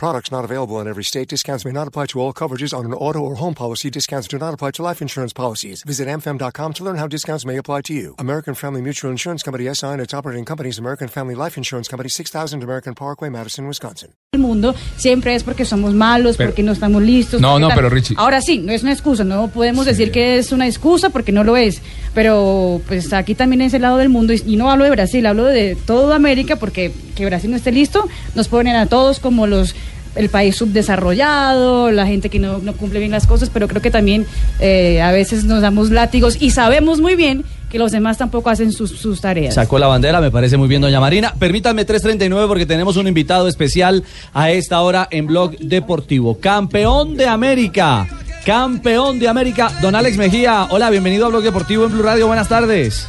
Products 0.00 0.30
not 0.32 0.44
available 0.46 0.80
in 0.80 0.88
every 0.88 1.04
state. 1.04 1.28
Discounts 1.28 1.66
may 1.66 1.72
not 1.72 1.86
apply 1.86 2.06
to 2.06 2.20
all 2.22 2.32
coverages 2.32 2.72
on 2.72 2.86
an 2.86 2.94
auto 2.94 3.18
or 3.18 3.34
home 3.34 3.52
policy. 3.52 3.90
Discounts 3.90 4.26
do 4.28 4.38
not 4.38 4.54
apply 4.54 4.70
to 4.70 4.82
life 4.82 5.02
insurance 5.02 5.34
policies. 5.34 5.82
Visit 5.86 6.08
amfam.com 6.08 6.72
to 6.72 6.84
learn 6.84 6.96
how 6.96 7.06
discounts 7.06 7.44
may 7.44 7.58
apply 7.58 7.82
to 7.82 7.92
you. 7.92 8.14
American 8.18 8.54
Family 8.54 8.80
Mutual 8.80 9.10
Insurance 9.10 9.42
Company 9.42 9.66
SI 9.74 9.88
and 9.88 10.00
its 10.00 10.14
operating 10.14 10.46
companies 10.46 10.78
American 10.78 11.06
Family 11.08 11.34
Life 11.34 11.58
Insurance 11.58 11.86
Company 11.86 12.08
6000 12.08 12.62
American 12.62 12.94
Parkway, 12.94 13.28
Madison, 13.28 13.66
Wisconsin. 13.66 14.08
El 14.32 14.40
mundo 14.40 14.74
siempre 14.96 15.34
es 15.34 15.42
porque 15.44 15.66
somos 15.66 15.92
malos, 15.92 16.38
Pero- 16.38 16.48
porque 16.48 16.62
no 16.62 16.72
estamos 16.72 17.02
listos. 17.02 17.38
No, 17.38 17.58
no, 17.58 17.68
tal. 17.68 17.76
pero 17.76 17.90
Richie- 17.90 18.14
Ahora 18.16 18.40
sí, 18.40 18.56
no 18.56 18.72
es 18.72 18.82
una 18.82 18.92
excusa, 18.92 19.22
no 19.24 19.48
podemos 19.48 19.84
decir 19.84 20.10
que 20.12 20.38
es 20.38 20.50
una 20.50 20.66
excusa 20.66 21.10
porque 21.10 21.30
no 21.32 21.44
lo 21.44 21.58
es. 21.58 21.82
Pero 22.14 22.80
pues 22.88 23.12
aquí 23.12 23.34
también 23.34 23.60
es 23.60 23.74
el 23.74 23.82
lado 23.82 23.98
del 23.98 24.08
mundo 24.08 24.32
y, 24.32 24.42
y 24.46 24.56
no 24.56 24.70
hablo 24.70 24.84
de 24.84 24.90
Brasil, 24.92 25.26
hablo 25.26 25.44
de 25.44 25.76
toda 25.76 26.16
América 26.16 26.56
porque 26.56 26.90
que 27.14 27.26
Brasil 27.26 27.50
no 27.50 27.56
esté 27.58 27.70
listo 27.70 28.08
nos 28.34 28.48
ponen 28.48 28.76
a 28.76 28.86
todos 28.86 29.20
como 29.20 29.46
los 29.46 29.74
el 30.14 30.28
país 30.28 30.56
subdesarrollado, 30.56 31.90
la 31.90 32.06
gente 32.06 32.28
que 32.28 32.38
no, 32.38 32.58
no 32.58 32.72
cumple 32.74 32.98
bien 33.00 33.12
las 33.12 33.26
cosas, 33.26 33.50
pero 33.52 33.68
creo 33.68 33.80
que 33.82 33.90
también 33.90 34.26
eh, 34.58 35.00
a 35.02 35.12
veces 35.12 35.44
nos 35.44 35.62
damos 35.62 35.90
látigos 35.90 36.36
y 36.40 36.50
sabemos 36.50 37.00
muy 37.00 37.16
bien 37.16 37.44
que 37.70 37.78
los 37.78 37.92
demás 37.92 38.18
tampoco 38.18 38.50
hacen 38.50 38.72
sus, 38.72 38.90
sus 38.90 39.20
tareas. 39.20 39.54
Sacó 39.54 39.78
la 39.78 39.86
bandera, 39.86 40.20
me 40.20 40.30
parece 40.32 40.56
muy 40.56 40.66
bien, 40.68 40.82
doña 40.82 40.98
Marina. 40.98 41.32
Permítanme 41.38 41.86
3.39 41.86 42.48
porque 42.48 42.66
tenemos 42.66 42.96
un 42.96 43.06
invitado 43.06 43.46
especial 43.46 44.02
a 44.34 44.50
esta 44.50 44.80
hora 44.80 45.06
en 45.10 45.26
Blog 45.28 45.56
Deportivo. 45.58 46.38
Campeón 46.40 47.16
de 47.16 47.26
América. 47.28 48.08
Campeón 48.44 49.20
de 49.20 49.28
América. 49.28 49.70
Don 49.82 49.94
Alex 49.94 50.16
Mejía, 50.16 50.66
hola, 50.70 50.90
bienvenido 50.90 51.26
a 51.26 51.28
Blog 51.28 51.44
Deportivo 51.44 51.84
en 51.84 51.92
Blue 51.92 52.02
Radio. 52.02 52.26
Buenas 52.26 52.48
tardes. 52.48 53.06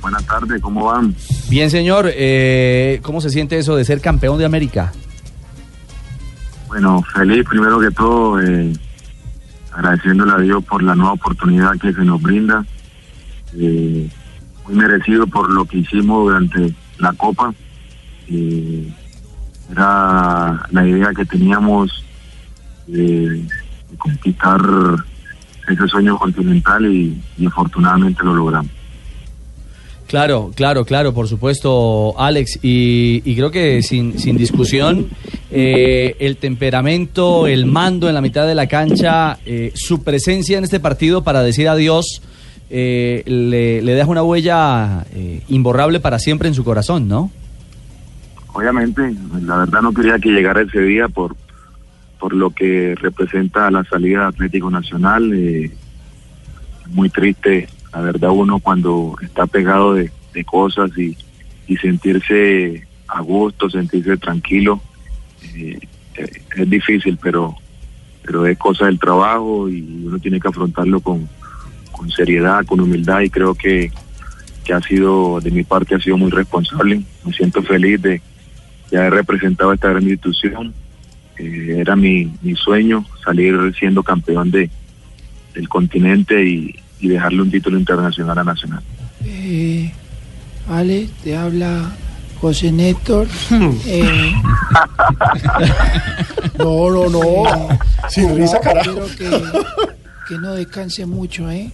Buenas 0.00 0.24
tardes, 0.26 0.60
¿cómo 0.60 0.86
van? 0.86 1.14
Bien, 1.48 1.70
señor. 1.70 2.10
eh, 2.12 2.98
¿Cómo 3.02 3.20
se 3.20 3.30
siente 3.30 3.58
eso 3.58 3.76
de 3.76 3.84
ser 3.84 4.00
campeón 4.00 4.38
de 4.38 4.44
América? 4.44 4.92
Bueno, 6.68 7.02
feliz 7.02 7.46
primero 7.48 7.80
que 7.80 7.90
todo, 7.90 8.40
eh, 8.40 8.72
agradeciéndole 9.72 10.32
a 10.32 10.38
Dios 10.38 10.62
por 10.64 10.82
la 10.82 10.94
nueva 10.94 11.14
oportunidad 11.14 11.78
que 11.78 11.94
se 11.94 12.04
nos 12.04 12.20
brinda. 12.20 12.64
Eh, 13.54 14.08
muy 14.66 14.74
merecido 14.74 15.26
por 15.26 15.50
lo 15.50 15.64
que 15.64 15.78
hicimos 15.78 16.24
durante 16.26 16.74
la 16.98 17.14
Copa. 17.14 17.54
Eh, 18.28 18.92
era 19.72 20.66
la 20.70 20.86
idea 20.86 21.14
que 21.14 21.24
teníamos 21.24 22.04
de, 22.86 23.46
conquistar 23.96 24.60
ese 25.66 25.88
sueño 25.88 26.18
continental 26.18 26.84
y 26.86 27.46
afortunadamente 27.46 28.22
lo 28.24 28.34
logramos. 28.34 28.77
Claro, 30.08 30.52
claro, 30.54 30.84
claro, 30.86 31.12
por 31.12 31.28
supuesto, 31.28 32.18
Alex. 32.18 32.58
Y, 32.62 33.20
creo 33.36 33.50
que 33.50 33.82
sin, 33.82 34.18
sin 34.18 34.38
discusión, 34.38 35.08
eh, 35.50 36.16
el 36.18 36.38
temperamento, 36.38 37.46
el 37.46 37.66
mando 37.66 38.08
en 38.08 38.14
la 38.14 38.22
mitad 38.22 38.46
de 38.46 38.54
la 38.54 38.66
cancha, 38.66 39.38
eh, 39.44 39.70
su 39.74 40.02
presencia 40.02 40.56
en 40.56 40.64
este 40.64 40.80
partido 40.80 41.22
para 41.22 41.42
decir 41.42 41.68
adiós, 41.68 42.22
eh, 42.70 43.22
le, 43.26 43.82
le 43.82 43.94
deja 43.94 44.10
una 44.10 44.22
huella 44.22 45.04
eh, 45.12 45.42
imborrable 45.48 46.00
para 46.00 46.18
siempre 46.18 46.48
en 46.48 46.54
su 46.54 46.64
corazón, 46.64 47.06
¿no? 47.06 47.30
Obviamente, 48.54 49.14
la 49.42 49.58
verdad 49.58 49.82
no 49.82 49.92
quería 49.92 50.18
que 50.18 50.30
llegara 50.30 50.62
ese 50.62 50.80
día 50.80 51.08
por, 51.08 51.36
por 52.18 52.34
lo 52.34 52.50
que 52.50 52.94
representa 52.96 53.70
la 53.70 53.84
salida 53.84 54.22
de 54.22 54.26
Atlético 54.26 54.70
Nacional. 54.70 55.32
eh, 55.34 55.70
muy 56.90 57.10
triste, 57.10 57.68
la 57.92 58.00
verdad, 58.00 58.30
uno 58.30 58.58
cuando 58.58 59.16
está 59.22 59.46
pegado 59.46 59.94
de, 59.94 60.10
de 60.34 60.44
cosas 60.44 60.90
y, 60.96 61.16
y 61.66 61.76
sentirse 61.76 62.86
a 63.06 63.20
gusto, 63.20 63.70
sentirse 63.70 64.16
tranquilo, 64.16 64.80
eh, 65.54 65.78
eh, 66.16 66.42
es 66.56 66.70
difícil, 66.70 67.18
pero, 67.22 67.54
pero 68.22 68.46
es 68.46 68.58
cosa 68.58 68.86
del 68.86 68.98
trabajo 68.98 69.68
y 69.68 70.04
uno 70.04 70.18
tiene 70.18 70.40
que 70.40 70.48
afrontarlo 70.48 71.00
con, 71.00 71.28
con 71.92 72.10
seriedad, 72.10 72.64
con 72.66 72.80
humildad 72.80 73.20
y 73.20 73.30
creo 73.30 73.54
que, 73.54 73.90
que 74.64 74.72
ha 74.74 74.80
sido, 74.82 75.40
de 75.40 75.50
mi 75.50 75.64
parte, 75.64 75.94
ha 75.94 76.00
sido 76.00 76.18
muy 76.18 76.30
responsable. 76.30 77.02
Me 77.24 77.32
siento 77.32 77.62
feliz 77.62 78.02
de, 78.02 78.20
de 78.90 78.98
haber 78.98 79.14
representado 79.14 79.70
a 79.70 79.74
esta 79.74 79.88
gran 79.88 80.02
institución. 80.02 80.74
Eh, 81.38 81.76
era 81.78 81.96
mi, 81.96 82.30
mi 82.42 82.54
sueño 82.54 83.06
salir 83.24 83.56
siendo 83.78 84.02
campeón 84.02 84.50
de, 84.50 84.68
del 85.54 85.68
continente 85.68 86.44
y, 86.44 86.74
y 87.00 87.08
dejarle 87.08 87.42
un 87.42 87.50
título 87.50 87.78
internacional 87.78 88.38
a 88.38 88.44
Nacional. 88.44 88.82
Eh, 89.24 89.92
Ale, 90.68 91.08
te 91.24 91.36
habla 91.36 91.90
José 92.40 92.70
Néstor. 92.72 93.26
Eh, 93.86 94.32
No, 96.58 96.90
no, 96.90 97.08
no. 97.08 97.44
Sin 98.08 98.36
risa, 98.36 98.60
carajo. 98.60 99.04
Espero 99.04 99.40
que, 99.40 99.48
que 100.28 100.38
no 100.38 100.54
descanse 100.54 101.06
mucho, 101.06 101.50
¿eh? 101.50 101.70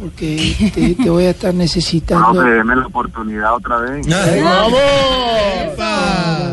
Porque 0.00 0.54
te, 0.74 0.94
te 0.94 1.10
voy 1.10 1.24
a 1.24 1.30
estar 1.30 1.52
necesitando. 1.52 2.32
No, 2.32 2.40
déme 2.42 2.76
la 2.76 2.86
oportunidad 2.86 3.54
otra 3.54 3.78
vez. 3.78 4.06
La 4.06 4.24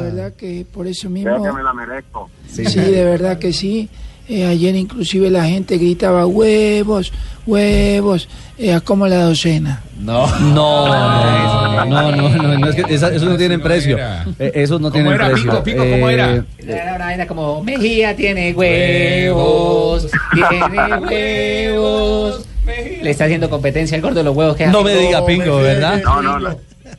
verdad 0.02 0.34
que 0.34 0.66
por 0.72 0.88
eso 0.88 1.10
mismo. 1.10 1.32
Creo 1.32 1.44
que 1.44 1.52
me 1.58 1.64
la 1.64 1.74
merezco. 1.74 2.30
Sí, 2.50 2.64
de 2.64 3.06
verdad 3.06 3.38
que 3.40 3.54
sí. 3.54 3.90
Eh, 4.30 4.46
ayer 4.46 4.76
inclusive 4.76 5.30
la 5.30 5.46
gente 5.46 5.78
gritaba 5.78 6.26
huevos, 6.26 7.14
huevos, 7.46 8.28
eh, 8.58 8.80
como 8.84 9.08
la 9.08 9.24
docena. 9.24 9.82
No, 10.00 10.28
no, 10.40 10.88
no, 11.86 11.86
no, 12.12 12.30
no, 12.30 12.58
no, 12.60 12.68
es 12.70 12.76
que 12.76 12.94
esa- 12.94 13.08
esos 13.14 13.28
no 13.30 13.38
tienen 13.38 13.62
precio. 13.62 13.98
Eh, 14.38 14.52
esos 14.56 14.82
no 14.82 14.92
¿Cómo 14.92 15.04
tienen 15.04 15.14
era, 15.14 15.30
precio. 15.30 15.50
Pico, 15.52 15.64
Pico, 15.64 15.90
cómo 15.90 16.10
era? 16.10 16.36
Eh, 16.36 16.44
Era 16.68 16.98
vaina 16.98 17.26
como 17.26 17.64
Mejía 17.64 18.16
tiene 18.16 18.54
huevos, 18.54 20.08
tiene 20.34 20.98
huevos. 21.08 22.46
Le 23.02 23.10
está 23.10 23.26
haciendo 23.26 23.50
competencia 23.50 23.96
el 23.96 24.02
gordo 24.02 24.18
de 24.18 24.24
los 24.26 24.36
huevos 24.36 24.58
que 24.58 24.68
no 24.68 24.84
me 24.84 24.94
diga 24.94 25.26
pingo, 25.26 25.58
¿verdad? 25.58 26.02
No, 26.04 26.22
no, 26.22 26.38
la, 26.40 26.58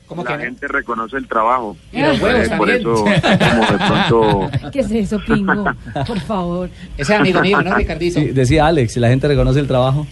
¿Cómo 0.08 0.24
la 0.24 0.30
que 0.30 0.36
no? 0.38 0.42
gente 0.44 0.66
reconoce 0.68 1.16
el 1.18 1.28
trabajo. 1.28 1.76
Y 1.92 2.00
los 2.00 2.20
huevos 2.20 2.46
Eh, 2.48 2.54
por 2.56 2.70
eso, 2.70 2.94
como 3.04 3.08
de 3.10 3.78
pronto, 3.86 4.50
¿Qué 4.72 4.80
es 4.80 4.90
eso, 4.90 5.18
Pingo? 5.26 5.64
Por 6.06 6.20
favor. 6.20 6.70
Ese 6.96 7.14
es 7.14 7.20
amigo 7.20 7.40
mío, 7.42 7.60
¿no, 7.62 7.74
Ricardizo? 7.74 8.18
Sí, 8.20 8.26
decía 8.28 8.66
Alex, 8.66 8.96
la 8.96 9.08
gente 9.08 9.28
reconoce 9.28 9.60
el 9.60 9.66
trabajo. 9.66 10.06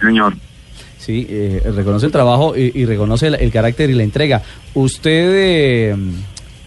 señor, 0.00 0.34
Sí, 0.98 1.26
eh, 1.30 1.62
reconoce 1.74 2.06
el 2.06 2.12
trabajo 2.12 2.54
y, 2.56 2.72
y 2.74 2.84
reconoce 2.84 3.28
el, 3.28 3.34
el 3.36 3.50
carácter 3.52 3.88
y 3.88 3.94
la 3.94 4.02
entrega. 4.02 4.42
¿Usted 4.74 5.30
eh, 5.34 5.96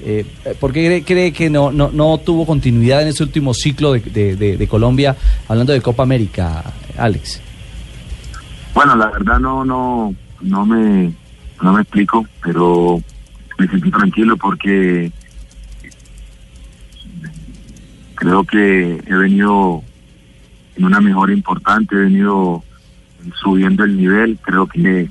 eh, 0.03 0.25
por 0.59 0.71
qué 0.73 0.85
cree, 0.87 1.03
cree 1.03 1.31
que 1.33 1.49
no, 1.49 1.71
no, 1.71 1.91
no 1.91 2.17
tuvo 2.17 2.45
continuidad 2.45 3.01
en 3.03 3.09
este 3.09 3.21
último 3.23 3.53
ciclo 3.53 3.93
de, 3.93 3.99
de- 3.99 4.35
de- 4.35 4.57
de 4.57 4.67
Colombia, 4.67 5.15
hablando 5.47 5.73
de 5.73 5.81
Copa 5.81 6.03
América, 6.03 6.63
Alex? 6.97 7.39
Bueno, 8.73 8.95
la 8.95 9.07
verdad 9.11 9.37
no, 9.37 9.63
no, 9.65 10.15
no 10.41 10.65
me, 10.65 11.11
no 11.61 11.73
me 11.73 11.81
explico, 11.81 12.25
pero 12.43 13.01
me 13.57 13.67
sentí 13.67 13.91
tranquilo 13.91 14.37
porque 14.37 15.11
creo 18.15 18.43
que 18.43 19.01
he 19.05 19.15
venido 19.15 19.83
en 20.75 20.85
una 20.85 20.99
mejora 21.01 21.33
importante, 21.33 21.95
he 21.95 21.99
venido 21.99 22.63
subiendo 23.41 23.83
el 23.83 23.97
nivel, 23.97 24.39
creo 24.41 24.67
que 24.67 25.09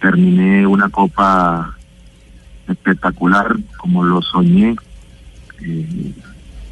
terminé 0.00 0.66
una 0.66 0.88
copa 0.88 1.76
espectacular 2.68 3.56
como 3.76 4.04
lo 4.04 4.22
soñé. 4.22 4.76
Eh, 5.62 6.12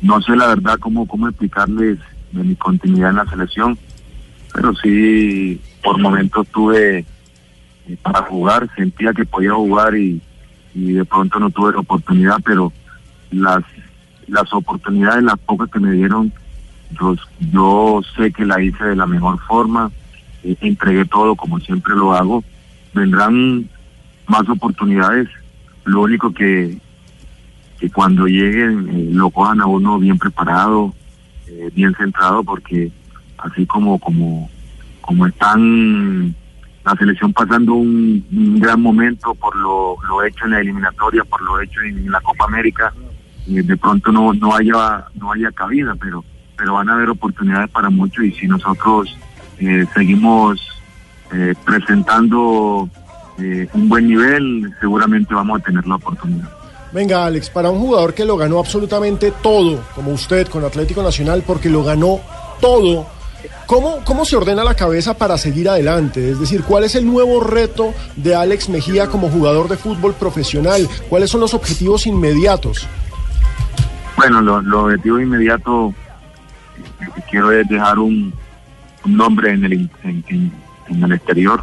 no 0.03 0.21
sé 0.21 0.37
la 0.37 0.49
verdad 0.49 0.79
cómo, 0.79 1.07
cómo 1.07 1.29
explicarles 1.29 1.99
de 2.33 2.43
mi 2.43 2.57
continuidad 2.57 3.11
en 3.11 3.17
la 3.17 3.27
selección, 3.27 3.79
pero 4.53 4.75
sí 4.75 5.61
por 5.83 5.99
momentos 5.99 6.47
tuve 6.49 7.05
para 8.03 8.23
jugar, 8.23 8.69
sentía 8.77 9.13
que 9.13 9.25
podía 9.25 9.53
jugar 9.53 9.95
y, 9.97 10.21
y 10.75 10.93
de 10.93 11.05
pronto 11.05 11.39
no 11.39 11.51
tuve 11.51 11.73
la 11.73 11.81
oportunidad, 11.81 12.39
pero 12.45 12.73
las 13.31 13.63
las 14.33 14.53
oportunidades, 14.53 15.23
las 15.23 15.39
pocas 15.39 15.71
que 15.71 15.79
me 15.79 15.93
dieron, 15.93 16.33
yo, 16.99 17.15
yo 17.53 18.01
sé 18.17 18.33
que 18.33 18.45
la 18.45 18.63
hice 18.63 18.85
de 18.85 18.97
la 18.97 19.07
mejor 19.07 19.39
forma, 19.41 19.91
eh, 20.43 20.57
entregué 20.61 21.05
todo 21.05 21.37
como 21.37 21.59
siempre 21.61 21.95
lo 21.95 22.15
hago, 22.15 22.43
vendrán 22.95 23.69
más 24.27 24.49
oportunidades, 24.49 25.29
lo 25.85 26.03
único 26.03 26.33
que, 26.33 26.79
que 27.79 27.91
cuando 27.91 28.27
lleguen 28.27 28.89
eh, 28.89 29.09
lo 29.13 29.31
cojan 29.31 29.61
a 29.61 29.67
uno 29.67 29.99
bien 29.99 30.19
preparado, 30.19 30.95
eh, 31.49 31.71
bien 31.75 31.95
centrado, 31.95 32.43
porque 32.43 32.91
así 33.39 33.67
como 33.67 33.99
como 33.99 34.49
como 35.01 35.27
están 35.27 36.35
la 36.85 36.95
selección 36.97 37.33
pasando 37.33 37.75
un, 37.75 38.25
gran 38.59 38.81
momento 38.81 39.35
por 39.35 39.55
lo, 39.57 39.97
lo 40.09 40.25
hecho 40.25 40.45
en 40.47 40.53
la 40.53 40.61
eliminatoria, 40.61 41.25
por 41.25 41.41
lo 41.43 41.61
hecho 41.61 41.81
en 41.83 42.11
la 42.11 42.21
Copa 42.21 42.45
América, 42.47 42.93
eh, 43.49 43.63
de 43.63 43.77
pronto 43.77 44.11
no, 44.13 44.33
no 44.33 44.55
haya 44.55 45.05
no 45.15 45.33
haya 45.33 45.51
cabida, 45.53 45.95
pero 46.01 46.25
pero 46.57 46.75
van 46.75 46.89
a 46.89 46.95
haber 46.95 47.11
oportunidades 47.11 47.71
para 47.71 47.91
muchos 47.91 48.25
y 48.25 48.33
si 48.33 48.47
nosotros 48.47 49.17
eh, 49.59 49.85
seguimos 49.95 50.61
eh, 51.33 51.55
presentando 51.65 52.89
eh, 53.39 53.67
un 53.73 53.89
buen 53.89 54.07
nivel, 54.07 54.73
seguramente 54.81 55.35
vamos 55.35 55.61
a 55.61 55.65
tener 55.65 55.87
la 55.87 55.97
oportunidad. 55.97 56.49
Venga, 56.93 57.25
Alex, 57.25 57.49
para 57.49 57.71
un 57.71 57.81
jugador 57.81 58.13
que 58.13 58.25
lo 58.25 58.37
ganó 58.37 58.59
absolutamente 58.59 59.33
todo, 59.43 59.83
como 59.95 60.13
usted 60.13 60.47
con 60.49 60.65
Atlético 60.65 61.03
Nacional, 61.03 61.43
porque 61.47 61.71
lo 61.71 61.83
ganó 61.83 62.21
todo, 62.61 63.07
¿cómo, 63.67 64.03
¿cómo 64.05 64.25
se 64.25 64.37
ordena 64.37 64.65
la 64.65 64.75
cabeza 64.75 65.17
para 65.17 65.39
seguir 65.39 65.69
adelante? 65.69 66.31
Es 66.31 66.41
decir, 66.41 66.63
¿cuál 66.63 66.85
es 66.85 66.95
el 66.95 67.07
nuevo 67.07 67.41
reto 67.41 67.95
de 68.17 68.35
Alex 68.35 68.69
Mejía 68.69 69.09
como 69.09 69.29
jugador 69.29 69.69
de 69.69 69.77
fútbol 69.77 70.15
profesional? 70.15 70.89
¿Cuáles 71.09 71.31
son 71.31 71.41
los 71.41 71.55
objetivos 71.55 72.07
inmediatos? 72.07 72.87
Bueno, 74.17 74.41
lo, 74.41 74.61
lo 74.61 74.85
objetivo 74.85 75.21
inmediato 75.21 75.95
que 77.15 77.23
quiero 77.31 77.51
es 77.53 77.69
dejar 77.69 77.99
un, 77.99 78.33
nombre 79.05 79.53
en 79.53 79.65
el, 79.65 79.91
en 80.05 81.03
el 81.03 81.13
exterior. 81.13 81.63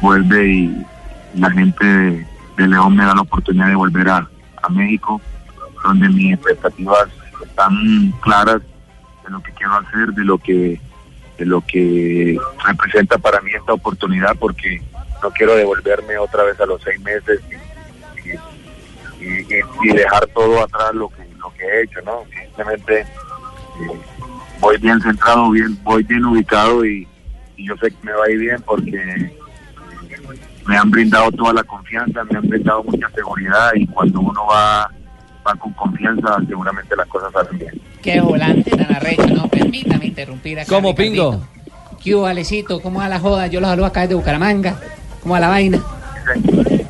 Vuelve 0.00 0.48
y 0.48 0.86
la 1.34 1.50
gente 1.50 1.84
de, 1.84 2.26
de 2.56 2.68
León 2.68 2.96
me 2.96 3.04
da 3.04 3.14
la 3.14 3.20
oportunidad 3.20 3.68
de 3.68 3.74
volver 3.74 4.08
a, 4.08 4.28
a 4.62 4.68
México, 4.70 5.20
donde 5.84 6.08
mis 6.08 6.34
expectativas 6.34 7.08
están 7.44 8.12
claras 8.20 8.62
de 9.26 9.30
lo 9.32 9.42
que 9.42 9.52
quiero 9.52 9.74
hacer, 9.74 10.08
de 10.14 10.24
lo 10.24 10.38
que 10.38 10.80
de 11.38 11.44
lo 11.44 11.60
que 11.60 12.38
representa 12.66 13.18
para 13.18 13.42
mí 13.42 13.50
esta 13.54 13.74
oportunidad, 13.74 14.34
porque 14.38 14.80
no 15.22 15.30
quiero 15.32 15.54
devolverme 15.54 16.16
otra 16.16 16.44
vez 16.44 16.58
a 16.60 16.64
los 16.66 16.80
seis 16.82 16.98
meses 17.02 17.40
y, 19.20 19.24
y- 19.24 19.92
dejar 19.94 20.26
todo 20.28 20.62
atrás 20.62 20.94
lo 20.94 21.08
que 21.10 21.26
lo 21.38 21.52
que 21.54 21.64
he 21.64 21.82
hecho, 21.82 22.00
¿no? 22.04 22.22
Simplemente 22.44 23.00
eh, 23.00 23.06
voy 24.60 24.78
bien 24.78 25.00
centrado, 25.00 25.50
bien, 25.50 25.78
voy 25.82 26.02
bien 26.04 26.24
ubicado 26.24 26.84
y, 26.86 27.06
y 27.56 27.66
yo 27.66 27.76
sé 27.76 27.90
que 27.90 27.96
me 28.02 28.12
va 28.12 28.24
a 28.24 28.30
ir 28.30 28.38
bien 28.38 28.62
porque 28.64 29.30
me 30.66 30.76
han 30.76 30.90
brindado 30.90 31.30
toda 31.32 31.52
la 31.52 31.62
confianza, 31.64 32.24
me 32.24 32.38
han 32.38 32.48
brindado 32.48 32.82
mucha 32.84 33.08
seguridad 33.10 33.70
y 33.74 33.86
cuando 33.86 34.20
uno 34.20 34.46
va, 34.46 34.90
va 35.46 35.54
con 35.56 35.72
confianza 35.74 36.38
seguramente 36.48 36.96
las 36.96 37.06
cosas 37.08 37.32
salen 37.32 37.58
bien. 37.58 37.80
Qué 38.12 38.20
volante 38.20 38.70
tan 38.70 38.94
arrecho, 38.94 39.26
no, 39.26 39.48
permítame 39.48 40.06
interrumpir 40.06 40.60
acá. 40.60 40.68
¿Cómo, 40.68 40.90
Ricardito. 40.92 41.30
Pingo? 41.32 41.46
¿Qué 42.02 42.14
hubo, 42.14 42.26
Alecito? 42.26 42.80
¿Cómo 42.80 43.00
va 43.00 43.08
la 43.08 43.18
joda? 43.18 43.48
Yo 43.48 43.60
los 43.60 43.68
saludo 43.68 43.86
acá 43.86 44.02
desde 44.02 44.14
Bucaramanga. 44.14 44.76
¿Cómo 45.22 45.34
va 45.34 45.40
la 45.40 45.48
vaina? 45.48 45.80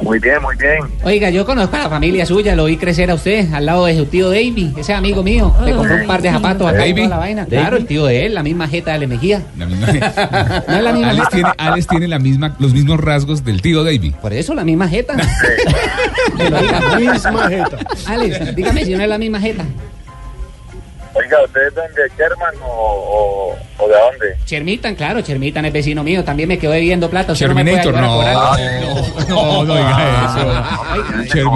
Muy 0.02 0.18
bien, 0.18 0.40
muy 0.40 0.54
bien. 0.56 0.78
Oiga, 1.04 1.30
yo 1.30 1.44
conozco 1.44 1.74
a 1.76 1.80
la 1.80 1.88
familia 1.90 2.24
suya, 2.26 2.54
lo 2.54 2.66
vi 2.66 2.76
crecer 2.76 3.10
a 3.10 3.14
usted 3.14 3.52
al 3.52 3.66
lado 3.66 3.86
de 3.86 3.96
su 3.96 4.06
tío 4.06 4.28
Davy, 4.30 4.72
ese 4.76 4.94
amigo 4.94 5.22
mío. 5.22 5.54
Le 5.64 5.72
compró 5.74 5.94
un 5.96 6.06
par 6.06 6.22
de 6.22 6.30
zapatos 6.30 6.68
acá 6.68 6.86
y 6.86 6.94
toda 6.94 7.08
la 7.08 7.18
vaina. 7.18 7.44
Claro, 7.46 7.76
el 7.76 7.86
tío 7.86 8.06
de 8.06 8.26
él, 8.26 8.34
la 8.34 8.42
misma 8.42 8.68
jeta 8.68 8.92
de 8.92 8.98
Le 9.00 9.06
Mejía. 9.08 9.42
La 9.58 9.66
misma- 9.66 9.86
No 10.68 10.76
es 10.76 10.82
la 10.84 10.92
misma 10.92 11.10
Alex 11.10 11.24
jeta. 11.24 11.30
tiene, 11.34 11.50
Alex 11.58 11.86
tiene 11.86 12.08
la 12.08 12.18
misma, 12.18 12.56
los 12.58 12.72
mismos 12.72 13.00
rasgos 13.00 13.42
del 13.44 13.60
tío 13.62 13.82
Davy. 13.84 14.10
Por 14.10 14.32
eso 14.32 14.54
la 14.54 14.64
misma 14.64 14.86
jeta. 14.88 15.14
Pero 16.38 16.56
oiga, 16.58 16.98
Misma 17.12 17.48
jeta. 17.48 17.78
Alex, 18.06 18.54
dígame 18.54 18.84
si 18.84 18.94
no 18.94 19.02
es 19.02 19.08
la 19.08 19.18
misma 19.18 19.40
jeta. 19.40 19.64
Oiga, 21.16 21.38
¿ustedes 21.44 21.72
son 21.74 21.84
de 21.94 22.02
Sherman 22.16 22.54
o, 22.62 23.54
o, 23.78 23.88
de 23.88 23.94
dónde? 23.94 24.36
Chermitan, 24.44 24.94
claro, 24.94 25.20
Chermitan 25.22 25.64
es 25.64 25.72
vecino 25.72 26.02
mío, 26.04 26.22
también 26.24 26.48
me 26.48 26.58
quedó 26.58 26.72
debiendo 26.72 27.08
plata. 27.08 27.32
usted 27.32 27.48
no 27.48 27.54
no, 27.54 27.64
no, 29.28 29.64
no 29.64 29.74
diga 29.74 30.24
eso. 30.26 31.46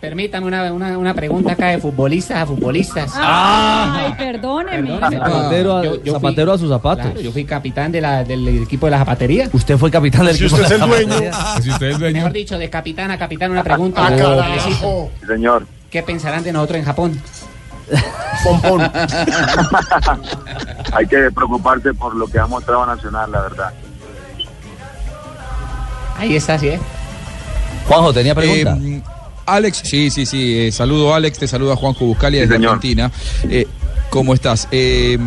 Permítame 0.00 0.46
una, 0.46 0.72
una, 0.72 0.96
una 0.96 1.12
pregunta 1.12 1.52
acá 1.52 1.68
de 1.68 1.78
futbolistas 1.78 2.38
a 2.38 2.46
futbolistas. 2.46 3.12
Ay, 3.16 4.14
perdóneme. 4.16 4.98
Zapatero 5.00 5.76
a- 5.76 5.84
Yo- 5.84 5.94
yo 5.96 6.00
fui- 6.02 6.12
zapatero 6.12 6.52
a 6.52 6.58
sus 6.58 6.68
zapatos. 6.70 7.04
Claro, 7.06 7.20
yo 7.20 7.32
fui 7.32 7.44
capitán 7.44 7.90
de 7.90 8.00
la, 8.00 8.22
del 8.24 8.62
equipo 8.62 8.86
de 8.86 8.92
la 8.92 8.98
zapatería. 8.98 9.48
Usted 9.52 9.76
fue 9.76 9.90
capitán 9.90 10.24
del 10.26 10.36
Si 10.36 10.44
equipo 10.44 10.56
usted 10.62 10.68
de 10.68 10.74
es 10.76 10.80
la 10.80 10.96
el 10.98 11.08
dueño. 11.08 11.32
Si 11.62 11.70
usted 11.70 11.86
es 11.88 11.98
dueño. 11.98 12.14
Mejor 12.16 12.32
dicho, 12.32 12.58
de 12.58 12.70
capitán 12.70 13.10
a 13.10 13.18
capitán, 13.18 13.50
una 13.50 13.64
pregunta. 13.64 14.06
¡Ah! 14.06 14.56
Sí, 14.64 15.26
señor. 15.26 15.66
¿Qué 15.90 16.02
pensarán 16.02 16.44
de 16.44 16.52
nosotros 16.52 16.78
en 16.78 16.84
Japón? 16.84 17.20
Pompón. 18.44 18.90
Hay 20.92 21.06
que 21.06 21.30
preocuparse 21.34 21.92
por 21.94 22.14
lo 22.14 22.26
que 22.26 22.38
ha 22.38 22.46
mostrado 22.46 22.86
Nacional, 22.86 23.30
la 23.32 23.40
verdad. 23.42 23.72
Ahí 26.18 26.36
está, 26.36 26.58
sí, 26.58 26.68
¿eh? 26.68 26.80
Juanjo, 27.86 28.12
¿tenía 28.12 28.34
pregunta? 28.34 28.76
Eh, 28.82 29.02
Alex, 29.46 29.82
sí, 29.84 30.10
sí, 30.10 30.26
sí. 30.26 30.66
eh, 30.66 30.72
saludo 30.72 31.14
Alex, 31.14 31.38
te 31.38 31.46
saluda 31.48 31.74
Juanjo 31.76 32.04
Buscalia 32.04 32.40
Sí, 32.40 32.46
desde 32.46 32.56
señor. 32.56 32.74
Argentina. 32.74 33.10
Eh, 33.44 33.66
¿Cómo 34.10 34.32
estás? 34.32 34.68
Eh, 34.70 35.18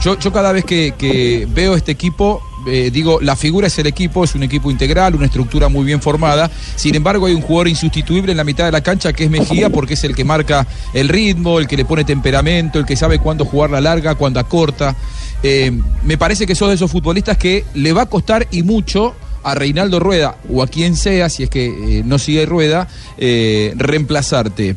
yo, 0.00 0.16
cada 0.32 0.52
vez 0.52 0.64
que, 0.64 0.94
que 0.98 1.46
veo 1.50 1.76
este 1.76 1.92
equipo, 1.92 2.42
eh, 2.66 2.90
digo, 2.92 3.20
la 3.20 3.36
figura 3.36 3.68
es 3.68 3.78
el 3.78 3.86
equipo, 3.86 4.24
es 4.24 4.34
un 4.34 4.42
equipo 4.42 4.70
integral, 4.70 5.14
una 5.14 5.26
estructura 5.26 5.68
muy 5.68 5.84
bien 5.84 6.02
formada. 6.02 6.50
Sin 6.76 6.94
embargo, 6.94 7.26
hay 7.26 7.34
un 7.34 7.40
jugador 7.40 7.68
insustituible 7.68 8.32
en 8.32 8.38
la 8.38 8.44
mitad 8.44 8.64
de 8.64 8.72
la 8.72 8.80
cancha 8.80 9.12
que 9.12 9.24
es 9.24 9.30
Mejía, 9.30 9.70
porque 9.70 9.94
es 9.94 10.04
el 10.04 10.16
que 10.16 10.24
marca 10.24 10.66
el 10.92 11.08
ritmo, 11.08 11.60
el 11.60 11.68
que 11.68 11.76
le 11.76 11.84
pone 11.84 12.04
temperamento, 12.04 12.78
el 12.78 12.86
que 12.86 12.96
sabe 12.96 13.20
cuándo 13.20 13.44
jugar 13.44 13.70
la 13.70 13.80
larga, 13.80 14.16
cuándo 14.16 14.40
acorta. 14.40 14.96
Eh, 15.42 15.72
me 16.02 16.18
parece 16.18 16.46
que 16.46 16.54
sos 16.54 16.68
de 16.68 16.74
esos 16.74 16.90
futbolistas 16.90 17.38
que 17.38 17.64
le 17.74 17.92
va 17.92 18.02
a 18.02 18.06
costar 18.06 18.46
y 18.50 18.62
mucho 18.62 19.14
a 19.42 19.54
Reinaldo 19.54 20.00
Rueda 20.00 20.36
o 20.52 20.62
a 20.62 20.66
quien 20.66 20.96
sea, 20.96 21.28
si 21.28 21.44
es 21.44 21.50
que 21.50 21.66
eh, 21.66 22.02
no 22.04 22.18
sigue 22.18 22.44
Rueda, 22.46 22.88
eh, 23.16 23.72
reemplazarte. 23.76 24.76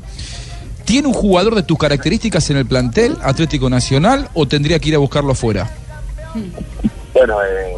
¿Tiene 0.86 1.08
un 1.08 1.14
jugador 1.14 1.56
de 1.56 1.64
tus 1.64 1.78
características 1.78 2.50
en 2.50 2.58
el 2.58 2.66
plantel 2.66 3.18
Atlético 3.24 3.70
Nacional 3.70 4.30
o 4.34 4.48
tendría 4.48 4.80
que 4.80 4.90
ir 4.90 4.96
a 4.96 5.00
buscarlo 5.00 5.32
afuera? 5.32 5.70
Bueno, 7.14 7.38
eh, 7.44 7.76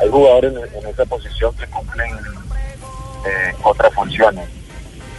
hay 0.00 0.08
jugadores 0.08 0.52
en, 0.52 0.88
esa 0.88 1.04
posición 1.04 1.54
que 1.56 1.66
cumplen 1.66 2.10
eh, 2.14 3.54
otras 3.62 3.92
funciones. 3.92 4.48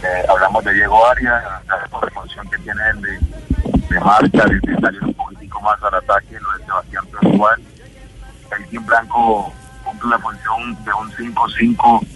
Eh, 0.02 0.24
hablamos 0.28 0.64
de 0.64 0.74
Diego 0.74 1.06
Arias, 1.06 1.42
la 1.68 2.10
función 2.10 2.48
que 2.48 2.58
tiene 2.58 2.80
él 2.90 3.02
de, 3.02 3.94
de 3.94 4.00
marcha, 4.00 4.44
de, 4.46 4.58
de 4.60 4.80
salir 4.80 5.04
un 5.04 5.14
poquitico 5.14 5.60
más 5.60 5.82
al 5.82 5.94
ataque, 5.94 6.38
lo 6.40 6.58
de 6.58 6.64
Sebastián 6.64 7.04
igual. 7.40 7.60
El 8.50 8.78
Blanco 8.80 9.52
cumple 9.84 10.10
la 10.10 10.18
función 10.18 10.84
de 10.84 10.92
un 10.92 11.34
5-5 11.34 12.06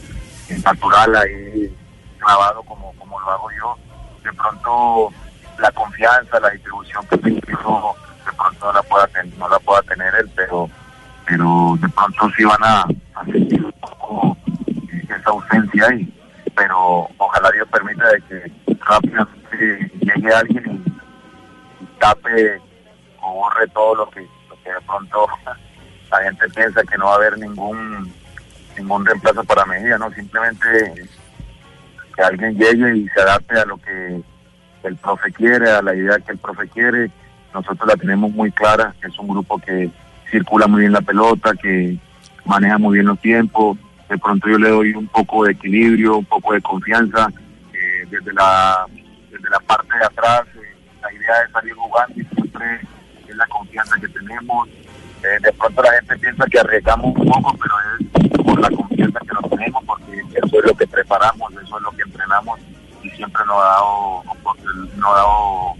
eh, 0.48 0.58
natural 0.64 1.16
ahí, 1.16 1.76
clavado 2.18 2.62
como, 2.64 2.92
como 2.98 3.20
lo 3.20 3.30
hago 3.30 3.50
yo. 3.52 3.76
De 4.24 4.32
pronto 4.32 5.12
la 5.58 5.70
confianza, 5.70 6.40
la 6.40 6.50
distribución 6.50 7.06
que 7.06 7.18
tengo, 7.18 7.96
de 8.26 8.32
pronto 8.32 8.66
no 8.66 8.72
la 8.72 8.82
pueda, 8.82 9.06
ten- 9.08 9.38
no 9.38 9.48
la 9.48 9.58
pueda 9.60 9.82
tener 9.82 10.12
él, 10.16 10.30
pero 10.34 10.68
pero 11.26 11.76
de 11.80 11.88
pronto 11.88 12.28
sí 12.36 12.44
van 12.44 12.62
a, 12.62 12.86
sentir 13.24 13.64
un 13.64 13.72
poco 13.72 14.36
eh, 14.66 15.06
esa 15.18 15.30
ausencia 15.30 15.86
ahí. 15.88 16.12
Pero 16.54 17.08
ojalá 17.18 17.50
Dios 17.52 17.66
permita 17.70 18.08
de 18.08 18.20
que 18.22 18.52
rápidamente 18.80 19.90
llegue 20.00 20.34
alguien 20.34 20.84
y, 21.80 21.86
tape 21.98 22.60
o 23.22 23.32
borre 23.34 23.66
todo 23.68 23.94
lo 23.94 24.10
que, 24.10 24.20
lo 24.20 24.62
que 24.62 24.70
de 24.72 24.80
pronto 24.82 25.26
la 26.10 26.22
gente 26.22 26.48
piensa 26.50 26.82
que 26.82 26.98
no 26.98 27.06
va 27.06 27.12
a 27.12 27.16
haber 27.16 27.38
ningún 27.38 28.12
ningún 28.76 29.06
reemplazo 29.06 29.44
para 29.44 29.64
Mejía, 29.66 29.96
¿no? 29.98 30.10
Simplemente 30.12 31.08
que 32.14 32.22
alguien 32.22 32.56
llegue 32.56 32.96
y 32.96 33.08
se 33.08 33.20
adapte 33.20 33.58
a 33.58 33.64
lo 33.64 33.76
que 33.78 34.22
el 34.84 34.96
profe 34.96 35.32
quiere, 35.32 35.70
a 35.70 35.82
la 35.82 35.94
idea 35.94 36.18
que 36.18 36.32
el 36.32 36.38
profe 36.38 36.68
quiere. 36.68 37.10
Nosotros 37.52 37.88
la 37.88 37.96
tenemos 37.96 38.30
muy 38.32 38.50
clara, 38.50 38.94
es 39.02 39.18
un 39.18 39.28
grupo 39.28 39.58
que 39.58 39.90
circula 40.30 40.66
muy 40.66 40.80
bien 40.80 40.92
la 40.92 41.00
pelota, 41.00 41.52
que 41.54 41.96
maneja 42.44 42.78
muy 42.78 42.94
bien 42.94 43.06
los 43.06 43.18
tiempos. 43.20 43.78
De 44.08 44.18
pronto 44.18 44.48
yo 44.48 44.58
le 44.58 44.70
doy 44.70 44.94
un 44.94 45.06
poco 45.08 45.44
de 45.44 45.52
equilibrio, 45.52 46.18
un 46.18 46.24
poco 46.24 46.52
de 46.52 46.60
confianza. 46.60 47.28
eh, 47.72 48.06
desde, 48.10 48.32
la, 48.32 48.86
desde 49.30 49.50
la 49.50 49.58
parte 49.60 49.96
de 49.96 50.04
atrás, 50.04 50.42
eh, 50.56 50.76
la 51.02 51.12
idea 51.12 51.42
es 51.46 51.52
salir 51.52 51.74
jugando 51.74 52.20
y 52.20 52.24
siempre 52.34 52.80
es 53.28 53.36
la 53.36 53.46
confianza 53.46 53.96
que 54.00 54.08
tenemos. 54.08 54.68
Eh, 54.68 55.38
de 55.42 55.52
pronto 55.52 55.82
la 55.82 55.92
gente 55.92 56.18
piensa 56.18 56.44
que 56.46 56.58
arriesgamos 56.58 57.16
un 57.16 57.26
poco, 57.26 57.56
pero 57.56 57.74
es 58.20 58.42
por 58.42 58.60
la 58.60 58.70
confianza 58.70 59.20
que 59.20 59.34
nos 59.34 59.50
tenemos, 59.50 59.84
porque 59.84 60.23
eso 60.34 60.58
es 60.58 60.64
lo 60.64 60.74
que 60.74 60.86
preparamos, 60.86 61.52
eso 61.52 61.76
es 61.76 61.82
lo 61.82 61.90
que 61.92 62.02
entrenamos 62.02 62.60
y 63.02 63.10
siempre 63.10 63.42
nos 63.46 63.56
ha 63.56 63.64
dado, 63.64 64.22
nos 64.96 65.10
ha 65.10 65.16
dado 65.16 65.74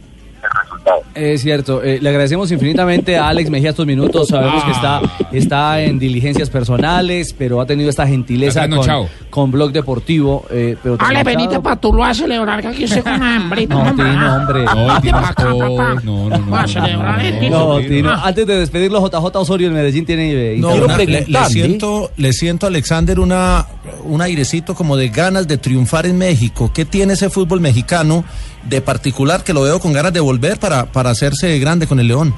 resultado. 0.63 1.03
Es 1.15 1.43
cierto, 1.43 1.83
eh, 1.83 1.99
le 2.01 2.09
agradecemos 2.09 2.51
infinitamente 2.51 3.17
a 3.17 3.29
Alex 3.29 3.51
Mejía 3.51 3.71
estos 3.71 3.87
minutos. 3.87 4.29
Sabemos 4.29 4.65
que 4.65 4.71
está, 4.73 5.01
está 5.33 5.81
en 5.83 5.99
diligencias 5.99 6.51
personales, 6.51 7.35
pero 7.37 7.61
ha 7.61 7.67
tenido 7.67 7.89
esta 7.91 8.07
gentileza 8.07 8.69
con, 8.69 8.87
con 9.31 9.51
Blog 9.51 9.73
Deportivo. 9.73 10.45
Eh, 10.51 10.77
pero 10.83 10.97
Ale, 10.99 11.23
trasnochado. 11.23 11.25
venite 11.25 11.61
pa' 11.61 11.77
Tuluá 11.77 12.09
a 12.11 12.15
celebrar 12.15 12.61
que 12.63 12.69
aquí 12.69 12.89
se 12.89 13.03
con 13.03 13.23
hambre. 13.23 13.67
No, 13.67 13.85
Tino, 13.95 14.37
hombre. 14.37 14.65
No, 14.65 15.01
Tino, 15.01 15.21
no, 15.21 15.59
no, 15.59 16.01
no, 16.01 16.39
no, 16.39 16.51
Va 16.51 16.59
a 16.61 16.63
no, 16.63 16.69
celebrar 16.69 17.19
no, 17.19 17.25
el 17.25 17.35
no, 17.35 17.41
Tino. 17.41 17.59
No, 17.59 17.81
no, 17.81 17.87
Tino, 17.87 18.11
antes 18.11 18.47
de 18.47 18.57
despedirlo, 18.59 19.07
JJ 19.07 19.37
Osorio 19.37 19.69
en 19.69 19.75
Medellín 19.75 20.05
tiene. 20.07 20.33
eh, 20.55 20.57
No, 20.59 20.75
una- 20.75 20.97
le, 20.99 21.07
le 21.27 21.45
siento, 21.47 22.11
le 22.17 22.33
siento, 22.33 22.67
Alexander, 22.67 23.21
una, 23.21 23.67
un 24.05 24.21
airecito 24.21 24.75
como 24.75 24.97
de 24.97 25.09
ganas 25.11 25.47
de 25.47 25.59
triunfar 25.59 26.07
en 26.07 26.19
México. 26.19 26.71
¿Qué 26.75 26.85
tiene 26.85 27.13
ese 27.15 27.31
fútbol 27.31 27.61
mexicano 27.61 28.25
de 28.67 28.81
particular 28.81 29.45
que 29.45 29.53
lo 29.53 29.63
veo 29.63 29.81
con 29.81 29.93
ganas 29.93 30.13
de 30.13 30.21
volver 30.21 30.59
para, 30.59 30.87
para 30.87 31.11
hacerse 31.11 31.59
grande 31.59 31.87
con 31.87 32.01
el 32.01 32.09
León? 32.09 32.35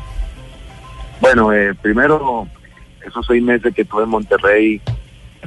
Bueno, 1.20 1.52
eh, 1.52 1.74
primero, 1.74 2.46
esos 3.06 3.26
seis 3.26 3.42
meses 3.42 3.74
que 3.74 3.82
estuve 3.82 4.04
en 4.04 4.10
Monterrey, 4.10 4.80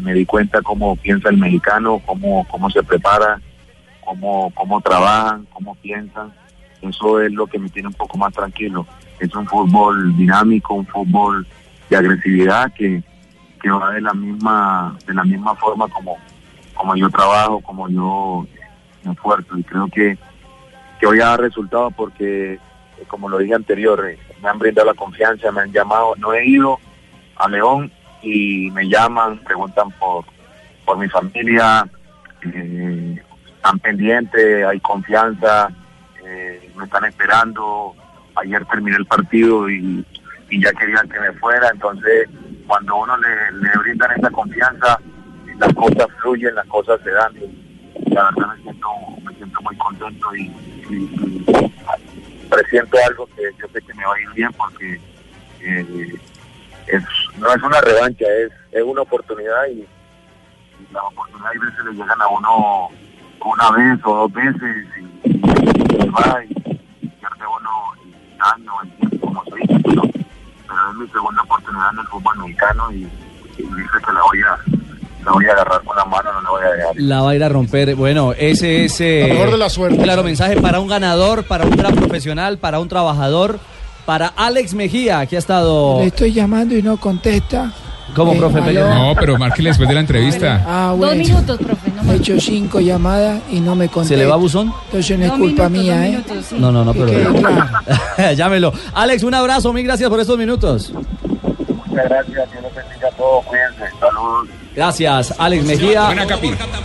me 0.01 0.13
di 0.13 0.25
cuenta 0.25 0.61
cómo 0.61 0.95
piensa 0.95 1.29
el 1.29 1.37
mexicano, 1.37 2.01
cómo, 2.05 2.45
cómo 2.49 2.69
se 2.69 2.81
prepara, 2.83 3.39
cómo, 4.03 4.51
cómo 4.55 4.81
trabajan, 4.81 5.45
cómo 5.51 5.75
piensan. 5.75 6.33
Eso 6.81 7.21
es 7.21 7.31
lo 7.33 7.47
que 7.47 7.59
me 7.59 7.69
tiene 7.69 7.89
un 7.89 7.93
poco 7.93 8.17
más 8.17 8.33
tranquilo. 8.33 8.87
Es 9.19 9.33
un 9.35 9.45
fútbol 9.45 10.15
dinámico, 10.15 10.73
un 10.73 10.85
fútbol 10.85 11.45
de 11.89 11.97
agresividad 11.97 12.71
que, 12.73 13.03
que 13.61 13.69
va 13.69 13.91
de 13.91 14.01
la 14.01 14.13
misma 14.13 14.97
de 15.05 15.13
la 15.13 15.23
misma 15.23 15.55
forma 15.55 15.87
como, 15.89 16.17
como 16.73 16.95
yo 16.95 17.09
trabajo, 17.09 17.59
como 17.59 17.89
yo 17.89 18.47
me 19.03 19.11
esfuerzo. 19.11 19.57
Y 19.57 19.63
creo 19.63 19.87
que, 19.89 20.17
que 20.99 21.07
hoy 21.07 21.21
ha 21.21 21.37
resultado 21.37 21.91
porque, 21.91 22.53
eh, 22.53 22.59
como 23.07 23.29
lo 23.29 23.37
dije 23.37 23.55
anterior, 23.55 24.07
eh, 24.07 24.19
me 24.41 24.49
han 24.49 24.59
brindado 24.59 24.87
la 24.87 24.93
confianza, 24.93 25.51
me 25.51 25.61
han 25.61 25.71
llamado. 25.71 26.15
No 26.17 26.33
he 26.33 26.45
ido 26.45 26.79
a 27.37 27.47
León 27.47 27.91
y 28.21 28.69
me 28.71 28.87
llaman, 28.87 29.39
preguntan 29.39 29.91
por, 29.91 30.25
por 30.85 30.97
mi 30.97 31.07
familia, 31.07 31.87
eh, 32.41 33.23
están 33.55 33.79
pendientes, 33.79 34.65
hay 34.65 34.79
confianza, 34.79 35.69
eh, 36.23 36.71
me 36.75 36.85
están 36.85 37.05
esperando. 37.05 37.95
Ayer 38.35 38.63
terminé 38.65 38.97
el 38.97 39.05
partido 39.05 39.69
y, 39.69 40.05
y 40.49 40.63
ya 40.63 40.71
querían 40.73 41.07
que 41.09 41.19
me 41.19 41.31
fuera, 41.33 41.69
entonces 41.73 42.29
cuando 42.67 42.97
uno 42.97 43.17
le, 43.17 43.51
le 43.51 43.77
brindan 43.79 44.11
esa 44.17 44.29
confianza, 44.29 44.99
las 45.57 45.73
cosas 45.73 46.07
fluyen, 46.21 46.55
las 46.55 46.67
cosas 46.67 46.99
se 47.03 47.11
dan. 47.11 47.33
Y 47.35 48.09
la 48.13 48.23
verdad 48.25 48.55
me 48.55 48.63
siento, 48.63 48.89
me 49.25 49.33
siento 49.35 49.61
muy 49.61 49.75
contento 49.77 50.35
y, 50.35 50.51
presiento 52.49 52.97
algo 53.07 53.27
que 53.35 53.43
yo 53.59 53.67
sé 53.71 53.81
que 53.81 53.93
me 53.93 54.05
va 54.05 54.15
a 54.15 54.21
ir 54.21 54.29
bien 54.31 54.51
porque 54.53 54.99
eh, 55.61 56.19
es, 56.87 57.03
no 57.37 57.53
es 57.53 57.61
una 57.61 57.81
revancha, 57.81 58.25
es, 58.25 58.51
es 58.71 58.83
una 58.83 59.01
oportunidad 59.01 59.67
y, 59.67 59.81
y 59.81 59.87
las 60.91 61.03
oportunidades 61.03 61.61
a 61.61 61.65
veces 61.65 61.85
le 61.85 61.91
llegan 61.91 62.21
a 62.21 62.27
uno 62.27 62.89
una 63.45 63.71
vez 63.71 63.99
o 64.03 64.15
dos 64.15 64.33
veces 64.33 64.87
y, 64.97 65.27
y 65.27 66.09
va 66.09 66.43
y 66.43 66.53
pierde 66.53 67.45
uno 67.59 67.69
el 68.03 68.41
año, 68.41 68.71
el 68.83 68.91
tiempo, 68.97 69.27
como 69.27 69.43
se 69.45 69.55
dice, 69.55 69.79
pero, 69.83 70.03
es 70.03 70.95
mi 70.95 71.07
segunda 71.09 71.41
oportunidad 71.43 71.93
en 71.93 71.99
el 71.99 72.07
fútbol 72.07 72.37
mexicano 72.39 72.91
y 72.91 73.07
dice 73.57 73.97
que 74.05 74.13
la 74.13 74.21
voy 74.21 74.41
a 74.41 74.78
la 75.25 75.31
voy 75.31 75.45
a 75.45 75.51
agarrar 75.51 75.81
con 75.83 75.95
la 75.95 76.05
mano, 76.05 76.31
no 76.33 76.41
la 76.41 76.49
voy 76.49 76.61
a 76.63 76.69
dejar. 76.75 76.91
La 76.97 77.21
va 77.21 77.31
a 77.31 77.35
ir 77.35 77.43
a 77.43 77.49
romper. 77.49 77.95
Bueno, 77.95 78.33
ese 78.37 78.85
es 78.85 78.99
eh, 79.01 79.25
La 79.27 79.33
mejor 79.33 79.51
de 79.51 79.57
la 79.57 79.69
suerte. 79.69 79.97
un 79.97 80.03
claro 80.03 80.23
mensaje 80.23 80.57
para 80.61 80.79
un 80.79 80.87
ganador, 80.87 81.43
para 81.45 81.65
un 81.65 81.71
gran 81.75 81.95
profesional, 81.95 82.57
para 82.57 82.79
un 82.79 82.87
trabajador, 82.87 83.59
para 84.05 84.27
Alex 84.27 84.73
Mejía, 84.73 85.25
que 85.25 85.35
ha 85.35 85.39
estado 85.39 85.99
Le 85.99 86.07
estoy 86.07 86.33
llamando 86.33 86.75
y 86.75 86.81
no 86.81 86.97
contesta. 86.97 87.71
como 88.15 88.33
Eh, 88.33 88.37
profe 88.37 88.59
aló. 88.59 88.89
No, 88.93 89.13
pero 89.19 89.37
márquele 89.37 89.69
después 89.69 89.87
de 89.89 89.95
la 89.95 90.01
entrevista. 90.01 90.63
Ah, 90.65 90.87
Dos 90.89 90.97
bueno. 90.97 91.23
minutos, 91.23 91.57
profe. 91.57 91.91
No 91.91 92.11
He 92.11 92.15
hecho 92.15 92.39
cinco 92.39 92.79
llamadas 92.79 93.39
y 93.51 93.59
no 93.59 93.75
me 93.75 93.87
contesta. 93.87 94.15
¿Se 94.15 94.17
le 94.19 94.25
va 94.25 94.33
a 94.33 94.37
buzón? 94.37 94.73
Entonces 94.85 95.17
no 95.19 95.25
es 95.25 95.29
Dos 95.31 95.39
culpa 95.39 95.69
minutos, 95.69 95.71
mía, 95.71 95.95
dos 95.95 96.05
¿eh? 96.05 96.09
minutos, 96.09 96.45
sí. 96.49 96.55
No, 96.57 96.71
no, 96.71 96.83
no, 96.83 96.93
pero 96.93 97.05
claro. 97.33 98.33
llámelo. 98.35 98.73
Alex, 98.95 99.21
un 99.23 99.33
abrazo, 99.35 99.71
mil 99.73 99.83
gracias 99.83 100.09
por 100.09 100.19
estos 100.19 100.37
minutos. 100.39 100.91
Muchas 100.91 102.09
gracias, 102.09 102.51
Dios 102.51 102.63
los 102.63 102.73
bendiga 102.73 103.07
a 103.09 103.11
todos, 103.11 103.45
cuídense, 103.45 103.83
saludos. 103.99 104.47
Gracias, 104.75 105.33
Alex 105.37 105.65
Mejía, 105.65 106.09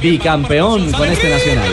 bicampeón 0.00 0.90
con 0.92 1.08
este 1.08 1.30
nacional. 1.30 1.68